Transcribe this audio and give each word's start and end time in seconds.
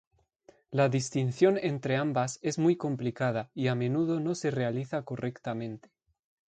La 0.71 0.89
distinción 0.89 1.59
entre 1.61 1.95
ambas 1.95 2.39
es 2.41 2.57
muy 2.57 2.75
complicada 2.75 3.51
y 3.53 3.67
a 3.67 3.75
menudo 3.75 4.19
no 4.19 4.33
se 4.33 4.49
realiza 4.49 5.03
correctamente. 5.03 5.91